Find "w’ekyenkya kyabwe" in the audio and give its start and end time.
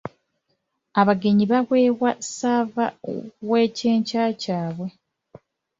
3.49-4.87